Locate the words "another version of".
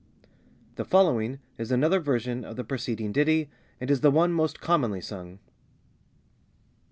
1.71-2.55